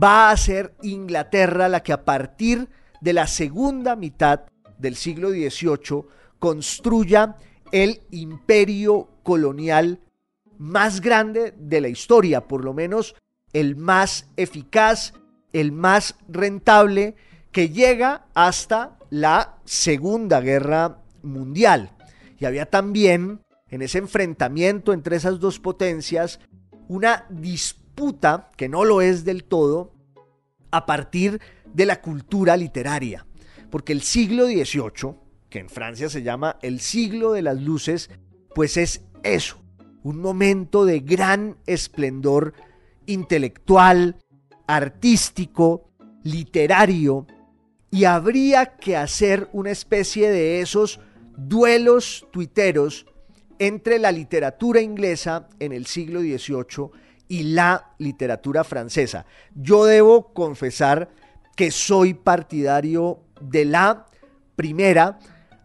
[0.00, 2.68] va a ser Inglaterra la que a partir
[3.00, 4.42] de la segunda mitad
[4.78, 6.04] del siglo XVIII
[6.38, 7.34] construya
[7.72, 9.98] el imperio colonial
[10.58, 13.16] más grande de la historia, por lo menos
[13.52, 15.14] el más eficaz,
[15.52, 17.16] el más rentable,
[17.50, 21.90] que llega hasta la Segunda Guerra Mundial.
[22.38, 26.38] Y había también en ese enfrentamiento entre esas dos potencias
[26.92, 29.94] una disputa, que no lo es del todo,
[30.70, 31.40] a partir
[31.72, 33.26] de la cultura literaria.
[33.70, 35.14] Porque el siglo XVIII,
[35.48, 38.10] que en Francia se llama el siglo de las luces,
[38.54, 39.62] pues es eso,
[40.02, 42.52] un momento de gran esplendor
[43.06, 44.18] intelectual,
[44.66, 45.88] artístico,
[46.22, 47.26] literario,
[47.90, 51.00] y habría que hacer una especie de esos
[51.38, 53.06] duelos tuiteros
[53.58, 56.90] entre la literatura inglesa en el siglo XVIII
[57.28, 59.26] y la literatura francesa.
[59.54, 61.10] Yo debo confesar
[61.56, 64.06] que soy partidario de la
[64.56, 65.18] primera,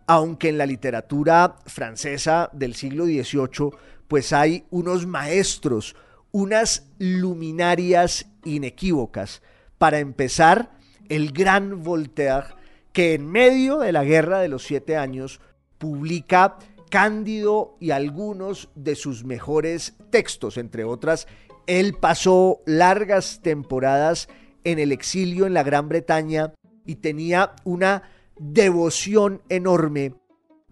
[0.05, 3.71] aunque en la literatura francesa del siglo XVIII
[4.07, 5.95] pues hay unos maestros,
[6.31, 9.41] unas luminarias inequívocas.
[9.77, 10.71] Para empezar,
[11.09, 12.47] el gran Voltaire,
[12.93, 15.39] que en medio de la Guerra de los Siete Años
[15.77, 16.57] publica
[16.89, 21.27] Cándido y algunos de sus mejores textos, entre otras,
[21.67, 24.29] él pasó largas temporadas
[24.63, 26.53] en el exilio en la Gran Bretaña
[26.85, 28.03] y tenía una
[28.39, 30.13] devoción enorme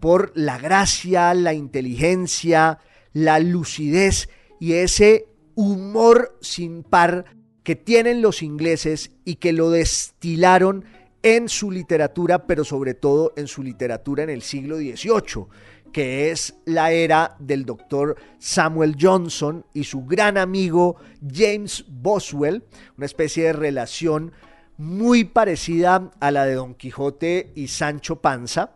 [0.00, 2.78] por la gracia, la inteligencia,
[3.12, 4.28] la lucidez
[4.60, 7.24] y ese humor sin par
[7.62, 10.84] que tienen los ingleses y que lo destilaron
[11.22, 15.46] en su literatura, pero sobre todo en su literatura en el siglo XVIII,
[15.96, 22.64] que es la era del doctor Samuel Johnson y su gran amigo James Boswell,
[22.98, 24.32] una especie de relación
[24.76, 28.72] muy parecida a la de Don Quijote y Sancho Panza,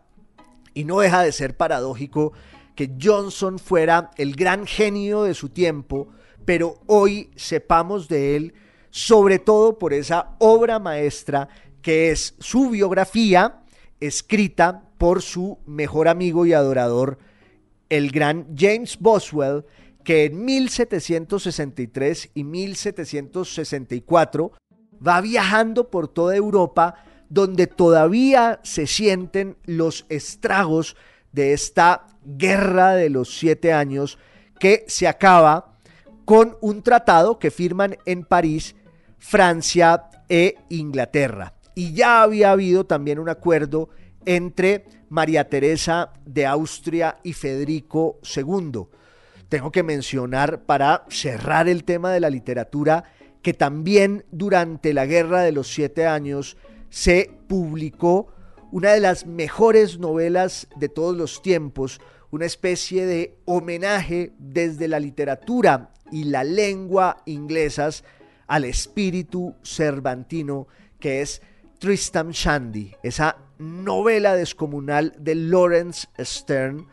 [0.72, 2.32] y no deja de ser paradójico
[2.74, 6.08] que Johnson fuera el gran genio de su tiempo,
[6.46, 8.54] pero hoy sepamos de él
[8.88, 11.50] sobre todo por esa obra maestra
[11.82, 13.59] que es su biografía
[14.01, 17.18] escrita por su mejor amigo y adorador,
[17.88, 19.64] el gran James Boswell,
[20.05, 24.53] que en 1763 y 1764
[25.07, 26.96] va viajando por toda Europa
[27.28, 30.96] donde todavía se sienten los estragos
[31.32, 34.18] de esta guerra de los siete años
[34.59, 35.76] que se acaba
[36.24, 38.74] con un tratado que firman en París
[39.18, 41.55] Francia e Inglaterra.
[41.80, 43.88] Y ya había habido también un acuerdo
[44.26, 48.82] entre María Teresa de Austria y Federico II.
[49.48, 53.04] Tengo que mencionar para cerrar el tema de la literatura
[53.40, 56.58] que también durante la Guerra de los Siete Años
[56.90, 58.28] se publicó
[58.70, 61.98] una de las mejores novelas de todos los tiempos,
[62.30, 68.04] una especie de homenaje desde la literatura y la lengua inglesas
[68.48, 70.68] al espíritu cervantino
[70.98, 71.40] que es
[71.80, 76.86] Tristram Shandy, esa novela descomunal de Lawrence Stern,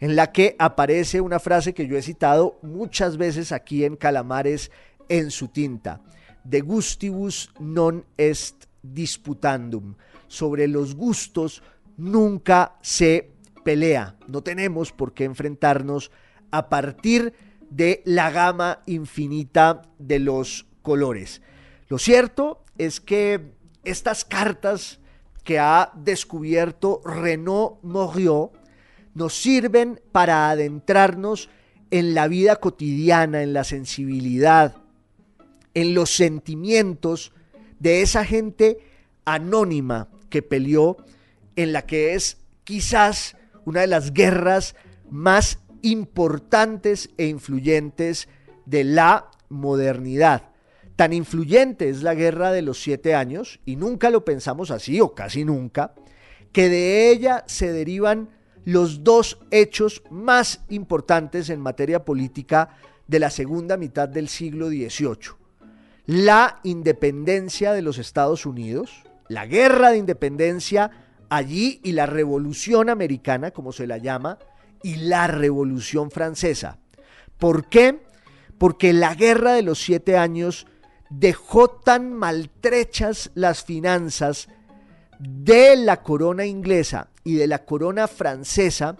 [0.00, 4.70] en la que aparece una frase que yo he citado muchas veces aquí en Calamares
[5.08, 6.02] en su tinta,
[6.44, 9.96] de gustibus non est disputandum,
[10.28, 11.62] sobre los gustos
[11.96, 13.32] nunca se
[13.64, 16.10] pelea, no tenemos por qué enfrentarnos
[16.50, 17.32] a partir
[17.70, 21.40] de la gama infinita de los colores.
[21.88, 23.54] Lo cierto es que
[23.84, 25.00] estas cartas
[25.44, 28.52] que ha descubierto Renaud Moriot
[29.14, 31.50] nos sirven para adentrarnos
[31.90, 34.76] en la vida cotidiana, en la sensibilidad,
[35.74, 37.32] en los sentimientos
[37.78, 38.78] de esa gente
[39.24, 40.96] anónima que peleó
[41.56, 44.74] en la que es quizás una de las guerras
[45.10, 48.28] más importantes e influyentes
[48.66, 50.53] de la modernidad.
[50.96, 55.14] Tan influyente es la guerra de los siete años, y nunca lo pensamos así, o
[55.14, 55.94] casi nunca,
[56.52, 58.30] que de ella se derivan
[58.64, 62.76] los dos hechos más importantes en materia política
[63.08, 65.34] de la segunda mitad del siglo XVIII.
[66.06, 70.90] La independencia de los Estados Unidos, la guerra de independencia
[71.28, 74.38] allí y la revolución americana, como se la llama,
[74.82, 76.78] y la revolución francesa.
[77.38, 78.02] ¿Por qué?
[78.58, 80.66] Porque la guerra de los siete años
[81.18, 84.48] dejó tan maltrechas las finanzas
[85.18, 88.96] de la corona inglesa y de la corona francesa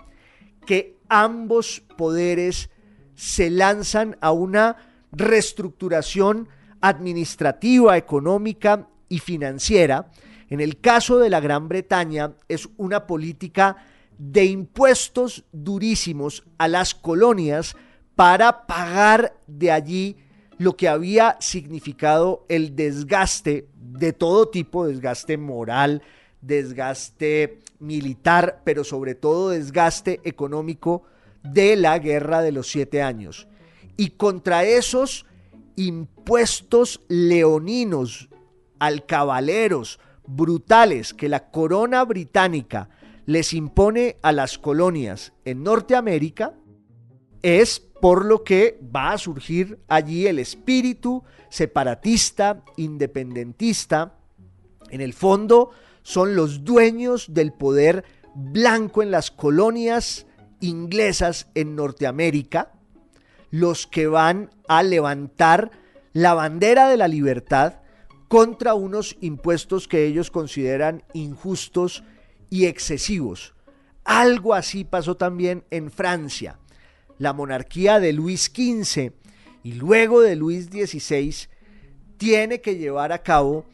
[0.66, 2.70] que ambos poderes
[3.14, 4.76] se lanzan a una
[5.12, 6.48] reestructuración
[6.80, 10.10] administrativa, económica y financiera.
[10.50, 13.76] En el caso de la Gran Bretaña es una política
[14.18, 17.76] de impuestos durísimos a las colonias
[18.14, 20.16] para pagar de allí
[20.58, 26.02] lo que había significado el desgaste de todo tipo, desgaste moral,
[26.40, 31.02] desgaste militar, pero sobre todo desgaste económico
[31.42, 33.48] de la guerra de los siete años.
[33.96, 35.26] Y contra esos
[35.76, 38.28] impuestos leoninos,
[38.78, 42.88] alcabaleros, brutales que la corona británica
[43.26, 46.54] les impone a las colonias en Norteamérica,
[47.42, 54.18] es por lo que va a surgir allí el espíritu separatista, independentista.
[54.90, 55.70] En el fondo
[56.02, 60.26] son los dueños del poder blanco en las colonias
[60.60, 62.72] inglesas en Norteamérica,
[63.50, 65.70] los que van a levantar
[66.12, 67.76] la bandera de la libertad
[68.28, 72.04] contra unos impuestos que ellos consideran injustos
[72.50, 73.54] y excesivos.
[74.04, 76.58] Algo así pasó también en Francia.
[77.18, 79.12] La monarquía de Luis XV
[79.62, 81.48] y luego de Luis XVI
[82.16, 83.66] tiene que llevar a cabo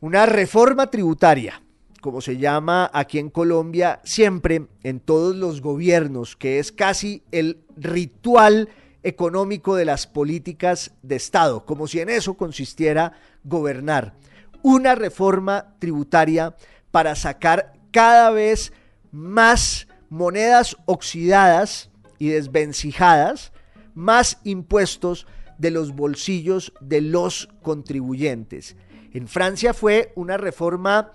[0.00, 1.62] una reforma tributaria,
[2.00, 7.64] como se llama aquí en Colombia siempre en todos los gobiernos, que es casi el
[7.76, 8.68] ritual
[9.04, 13.12] económico de las políticas de Estado, como si en eso consistiera
[13.44, 14.14] gobernar.
[14.62, 16.56] Una reforma tributaria
[16.90, 18.72] para sacar cada vez
[19.12, 21.91] más monedas oxidadas
[22.22, 23.52] y desvencijadas,
[23.96, 25.26] más impuestos
[25.58, 28.76] de los bolsillos de los contribuyentes.
[29.12, 31.10] En Francia fue una reforma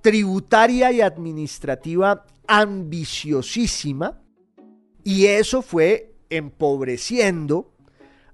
[0.00, 4.22] tributaria y administrativa ambiciosísima
[5.04, 7.74] y eso fue empobreciendo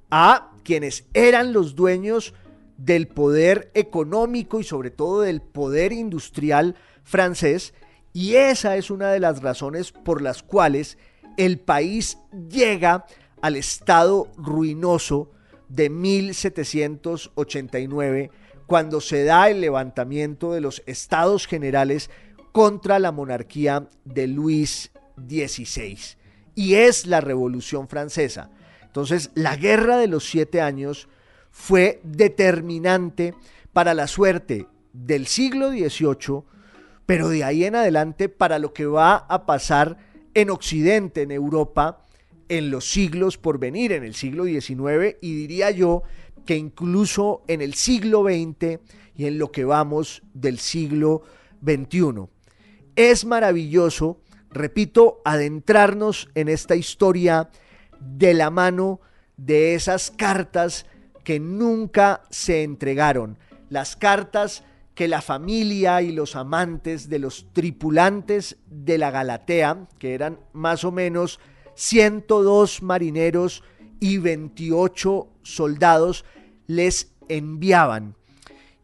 [0.09, 2.35] a quienes eran los dueños
[2.77, 7.75] del poder económico y sobre todo del poder industrial francés
[8.13, 10.99] y esa es una de las razones por las cuales
[11.37, 12.19] el país
[12.49, 13.07] llega
[13.41, 15.33] al estado ruinoso
[15.69, 18.31] de 1789
[18.67, 22.11] cuando se da el levantamiento de los estados generales
[22.53, 25.99] contra la monarquía de Luis XVI.
[26.55, 28.51] Y es la Revolución Francesa.
[28.83, 31.09] Entonces, la Guerra de los Siete Años
[31.51, 33.35] fue determinante
[33.73, 36.43] para la suerte del siglo XVIII,
[37.05, 39.99] pero de ahí en adelante para lo que va a pasar
[40.37, 42.05] en Occidente, en Europa,
[42.51, 46.03] en los siglos por venir, en el siglo XIX y diría yo
[46.45, 48.79] que incluso en el siglo XX
[49.17, 51.23] y en lo que vamos del siglo
[51.65, 52.29] XXI.
[52.97, 54.21] Es maravilloso,
[54.51, 57.49] repito, adentrarnos en esta historia
[57.99, 59.01] de la mano
[59.39, 60.85] de esas cartas
[61.25, 63.39] que nunca se entregaron,
[63.71, 64.65] las cartas
[64.97, 70.85] que la familia y los amantes de los tripulantes de la Galatea, que eran más
[70.85, 71.39] o menos
[71.75, 73.63] 102 marineros
[74.01, 76.25] y 28 soldados,
[76.67, 78.17] les enviaban.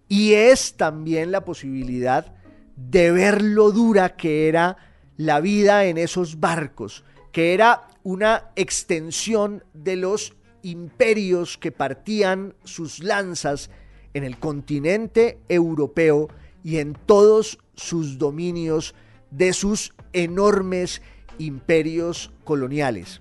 [0.06, 2.34] Y es también la posibilidad
[2.76, 4.76] de ver lo dura que era
[5.16, 13.02] la vida en esos barcos, que era una extensión de los imperios que partían sus
[13.02, 13.70] lanzas
[14.14, 16.28] en el continente europeo
[16.64, 18.94] y en todos sus dominios
[19.30, 21.02] de sus enormes
[21.38, 23.20] imperios coloniales.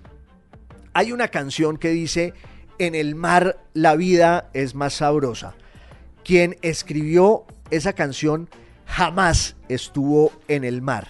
[0.92, 2.34] Hay una canción que dice,
[2.78, 5.54] en el mar la vida es más sabrosa.
[6.24, 8.48] Quien escribió esa canción
[8.84, 11.08] jamás estuvo en el mar,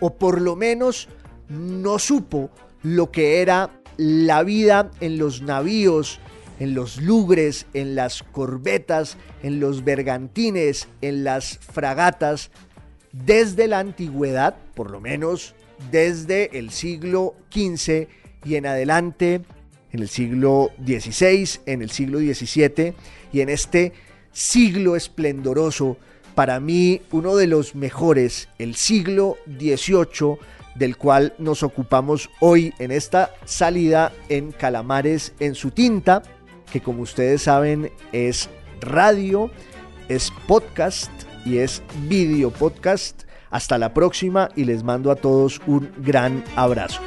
[0.00, 1.08] o por lo menos
[1.48, 2.50] no supo
[2.82, 6.20] lo que era la vida en los navíos,
[6.60, 12.50] en los lugres, en las corbetas, en los bergantines, en las fragatas,
[13.12, 15.54] desde la antigüedad, por lo menos
[15.90, 18.06] desde el siglo XV
[18.44, 19.42] y en adelante,
[19.92, 22.94] en el siglo XVI, en el siglo XVII
[23.32, 23.92] y en este
[24.32, 25.96] siglo esplendoroso,
[26.34, 30.36] para mí uno de los mejores, el siglo XVIII,
[30.76, 36.22] del cual nos ocupamos hoy en esta salida en Calamares en su tinta,
[36.70, 38.48] que como ustedes saben es
[38.80, 39.50] radio,
[40.08, 41.10] es podcast
[41.44, 43.24] y es video podcast.
[43.50, 47.00] Hasta la próxima y les mando a todos un gran abrazo.